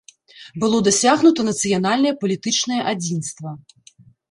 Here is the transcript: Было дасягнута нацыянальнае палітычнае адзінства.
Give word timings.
Было 0.61 0.79
дасягнута 0.87 1.45
нацыянальнае 1.51 2.15
палітычнае 2.25 2.81
адзінства. 2.95 3.49